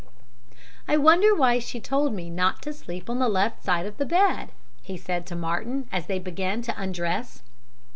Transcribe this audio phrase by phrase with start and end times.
[0.87, 4.05] "'I wonder why she told me not to sleep on the left side of the
[4.07, 4.49] bed?'
[4.81, 7.43] he said to Martin, as they began to undress.